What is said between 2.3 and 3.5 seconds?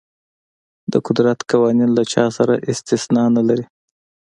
سره استثنا نه